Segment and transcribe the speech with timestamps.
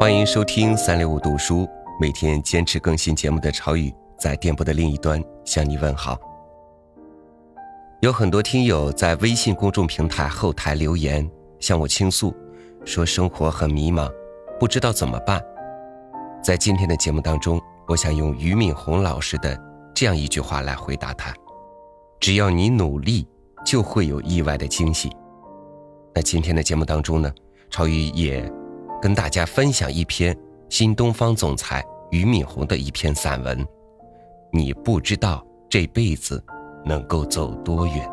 [0.00, 1.68] 欢迎收听三六五读书，
[2.00, 6.16] 每天坚持更新节目的超宇在电波的另一端向你问好。
[8.00, 11.28] 有很多听友在微信公众平台后台留言
[11.58, 12.32] 向我倾诉，
[12.84, 14.08] 说生活很迷茫，
[14.60, 15.42] 不知道怎么办。
[16.40, 19.60] 在今天的节目当中，我想用俞敏洪老师的
[19.92, 21.34] 这样一句话来回答他：
[22.20, 23.26] 只要你努力，
[23.66, 25.10] 就会有意外的惊喜。
[26.14, 27.32] 那今天的节目当中呢，
[27.68, 28.48] 超宇也。
[29.00, 30.36] 跟大家分享一篇
[30.68, 33.66] 新东方总裁俞敏洪的一篇散文，
[34.52, 36.42] 你不知道这辈子
[36.84, 38.10] 能够走多远。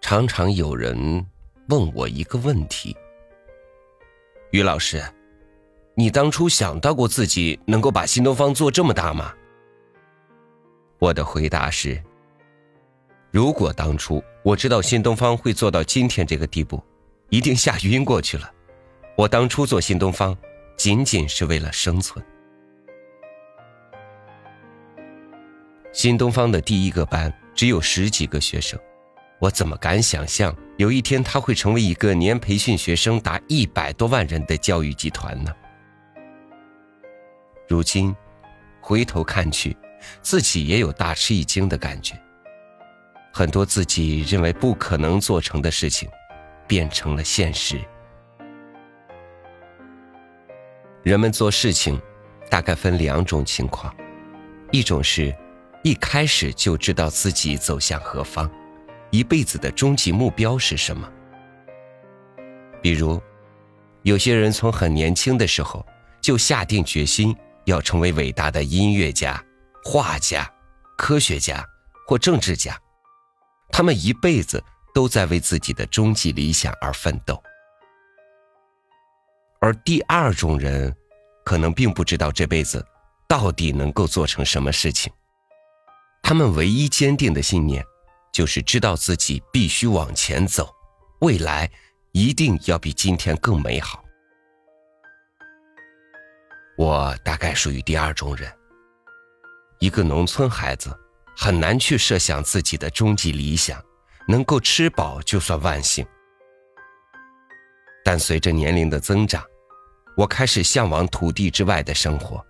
[0.00, 1.24] 常常有人
[1.70, 2.94] 问我一个问题。
[4.52, 5.02] 于老师，
[5.94, 9.32] 你当初想到过自己能够把新东方做这么大吗？
[10.98, 11.98] 我的回答是：
[13.30, 16.84] 如果当初我知道新东方会做到今天这个地步，
[17.30, 18.52] 一定吓晕过去了。
[19.16, 20.36] 我当初做新东方，
[20.76, 22.22] 仅仅是为了生存。
[25.94, 28.78] 新东方的第一个班只有十几个学生。
[29.38, 35.52] 我怎么敢想象有一天他会成为一个年培训学生达一百多万人的教育集团呢？
[37.68, 38.14] 如今，
[38.80, 39.76] 回头看去，
[40.22, 42.20] 自己也有大吃一惊的感觉。
[43.32, 46.08] 很多自己认为不可能做成的事情，
[46.66, 47.78] 变成了现实。
[51.02, 52.00] 人们做事情，
[52.50, 53.94] 大概分两种情况：
[54.70, 55.34] 一种是，
[55.82, 58.50] 一开始就知道自己走向何方。
[59.12, 61.06] 一辈子的终极目标是什么？
[62.80, 63.20] 比如，
[64.04, 65.86] 有些人从很年轻的时候
[66.22, 67.36] 就下定决心
[67.66, 69.44] 要成为伟大的音乐家、
[69.84, 70.50] 画家、
[70.96, 71.62] 科学家
[72.08, 72.74] 或政治家，
[73.68, 74.64] 他们一辈子
[74.94, 77.40] 都在为自己的终极理想而奋斗。
[79.60, 80.96] 而第二种人，
[81.44, 82.82] 可能并不知道这辈子
[83.28, 85.12] 到底能够做成什么事情，
[86.22, 87.84] 他们唯一坚定的信念。
[88.32, 90.74] 就是知道自己必须往前走，
[91.20, 91.70] 未来
[92.12, 94.02] 一定要比今天更美好。
[96.78, 98.50] 我大概属于第二种人。
[99.78, 100.96] 一个农村孩子
[101.36, 103.80] 很难去设想自己的终极理想，
[104.26, 106.06] 能够吃饱就算万幸。
[108.04, 109.44] 但随着年龄的增长，
[110.16, 112.44] 我开始向往土地之外的生活，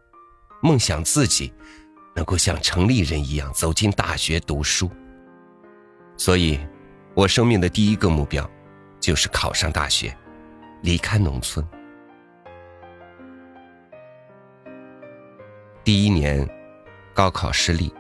[0.62, 1.53] 梦想自己
[2.14, 4.91] 能够像城里人一样走进大学读书。
[6.25, 6.56] 所以，
[7.15, 8.49] 我生命的第一个目标，
[9.00, 10.16] 就是考上大学，
[10.83, 11.66] 离开农村。
[15.82, 16.49] 第一年，
[17.12, 17.93] 高考失利，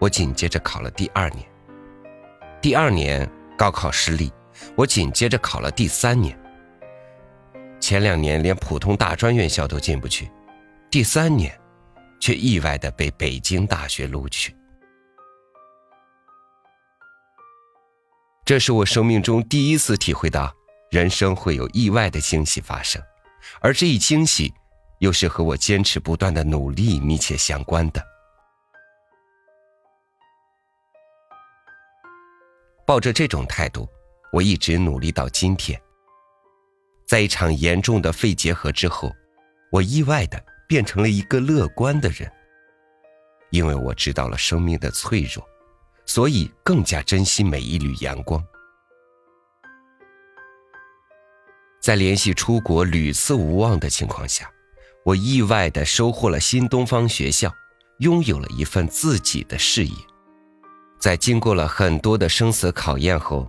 [0.00, 1.46] 我紧接着考了第二年。
[2.60, 4.32] 第二年高考失利，
[4.74, 6.36] 我紧接着考了第三年。
[7.78, 10.28] 前两年连普通大专院校都进不去，
[10.90, 11.56] 第三年，
[12.18, 14.52] 却意外的被北京大学录取。
[18.48, 20.50] 这是我生命中第一次体会到，
[20.90, 22.98] 人生会有意外的惊喜发生，
[23.60, 24.50] 而这一惊喜，
[25.00, 28.02] 又是和我坚持不断的努力密切相关的。
[32.86, 33.86] 抱着这种态度，
[34.32, 35.78] 我一直努力到今天。
[37.06, 39.12] 在一场严重的肺结核之后，
[39.70, 42.26] 我意外的变成了一个乐观的人，
[43.50, 45.46] 因为我知道了生命的脆弱。
[46.08, 48.42] 所以更加珍惜每一缕阳光。
[51.82, 54.50] 在联系出国屡次无望的情况下，
[55.04, 57.54] 我意外的收获了新东方学校，
[57.98, 59.94] 拥有了一份自己的事业。
[60.98, 63.46] 在经过了很多的生死考验后，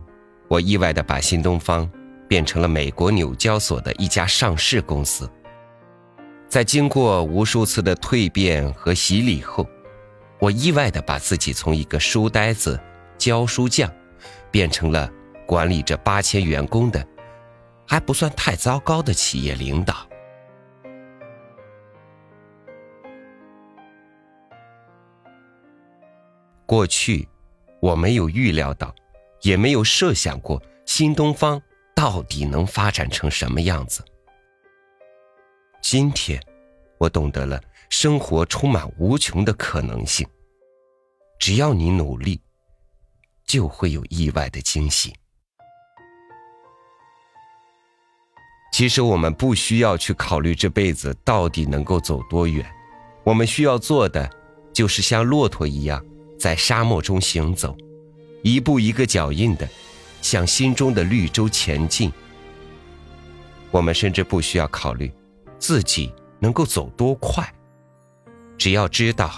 [0.49, 1.89] 我意外的把新东方
[2.27, 5.29] 变成了美国纽交所的一家上市公司。
[6.49, 9.65] 在经过无数次的蜕变和洗礼后。
[10.39, 12.79] 我意外的把自己从一个书呆子、
[13.17, 13.93] 教书匠，
[14.49, 15.11] 变成了
[15.45, 17.05] 管理着八千员工的，
[17.85, 20.07] 还不算太糟糕的企业领导。
[26.65, 27.27] 过去，
[27.81, 28.95] 我没有预料到，
[29.41, 31.61] 也没有设想过新东方
[31.93, 34.05] 到底能发展成什么样子。
[35.81, 36.41] 今天，
[36.97, 37.59] 我懂得了。
[37.89, 40.25] 生活充满无穷的可能性，
[41.39, 42.39] 只要你努力，
[43.45, 45.13] 就会有意外的惊喜。
[48.71, 52.65] 其实我们不需要去考虑这辈子到底能够走多远，
[53.23, 54.29] 我们需要做的
[54.71, 56.03] 就是像骆驼一样
[56.39, 57.75] 在沙漠中行走，
[58.43, 59.67] 一步一个脚印的
[60.21, 62.11] 向心中的绿洲前进。
[63.71, 65.11] 我们甚至不需要考虑
[65.57, 67.51] 自己能够走多快，
[68.59, 69.31] 只要知道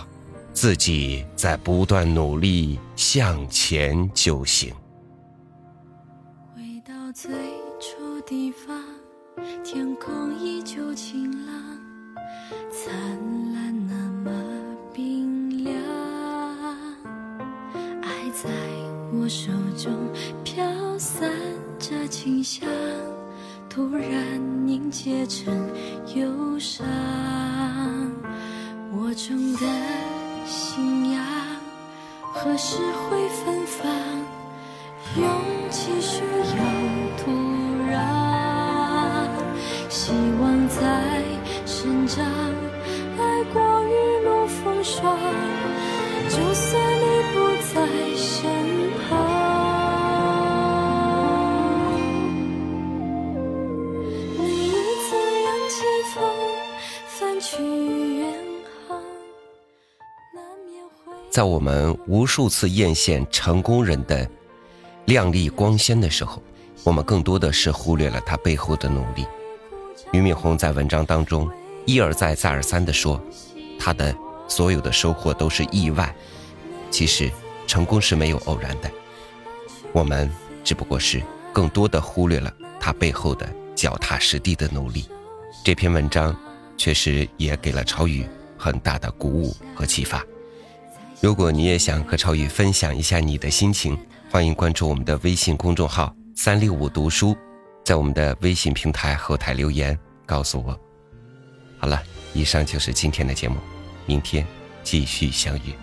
[0.51, 4.73] 自己在不断努力向前就行。
[6.55, 7.31] 回到最
[7.79, 8.83] 初地方，
[9.63, 11.53] 天空依旧晴朗，
[12.71, 12.91] 灿
[13.53, 14.31] 烂那么
[14.91, 15.75] 冰凉，
[18.01, 18.49] 爱在
[19.13, 19.93] 我手中
[20.43, 21.31] 飘散
[21.77, 22.67] 着清香。
[23.69, 25.55] 突然凝结成
[26.15, 26.85] 忧伤，
[32.51, 33.89] 何时会芬芳？
[35.15, 35.25] 勇
[35.69, 36.63] 气需要
[37.15, 37.31] 土
[37.89, 37.95] 壤，
[39.87, 40.11] 希
[40.41, 41.23] 望在
[41.65, 42.25] 生长，
[43.17, 45.17] 爱过雨露风霜，
[46.27, 46.90] 就算
[61.41, 64.29] 在我们无数次艳羡成功人的
[65.05, 66.39] 亮丽光鲜的时候，
[66.83, 69.25] 我们更多的是忽略了他背后的努力。
[70.11, 71.49] 俞敏洪在文章当中
[71.87, 73.19] 一而再、再而三地说，
[73.79, 74.15] 他的
[74.47, 76.15] 所有的收获都是意外。
[76.91, 77.31] 其实，
[77.65, 78.91] 成功是没有偶然的，
[79.93, 80.29] 我们
[80.63, 85.09] 只不过是更多的忽略了他背后的脚踏实地的努力。
[85.65, 86.39] 这篇文章
[86.77, 88.27] 确实也给了超宇
[88.59, 90.23] 很大的鼓舞和启发。
[91.21, 93.95] 如果你也想和超宇分享一下你的心情，
[94.31, 97.37] 欢迎关注我们的微信公众号“三六五读书”，
[97.85, 99.95] 在我们的微信平台后台留言
[100.25, 100.75] 告诉我。
[101.77, 102.01] 好了，
[102.33, 103.57] 以上就是今天的节目，
[104.07, 104.43] 明天
[104.81, 105.75] 继续相遇。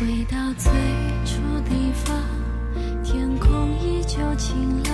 [0.00, 0.72] 回到最
[1.26, 2.45] 初地方。
[3.02, 4.92] 天空依旧晴朗，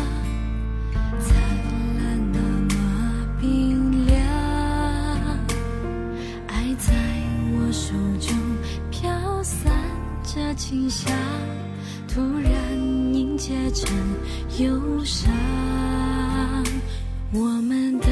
[1.20, 1.34] 灿
[1.98, 2.38] 烂那
[2.74, 2.74] 么
[3.40, 4.16] 冰凉。
[6.48, 6.92] 爱在
[7.54, 8.36] 我手中
[8.90, 9.72] 飘散
[10.22, 11.12] 着清香，
[12.06, 12.52] 突然
[13.12, 13.90] 凝结成
[14.58, 15.32] 忧伤。
[17.34, 18.06] 我们的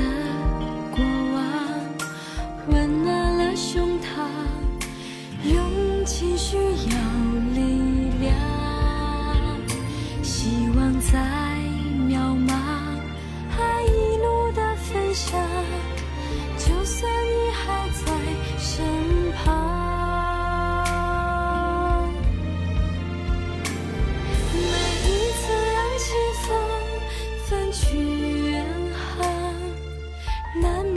[30.60, 30.89] 难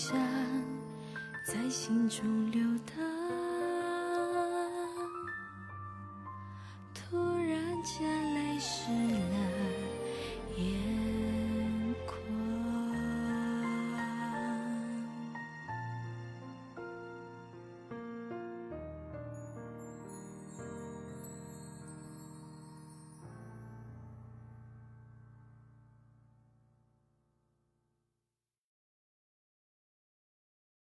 [0.00, 0.16] 想。
[1.44, 3.09] 在心中流淌。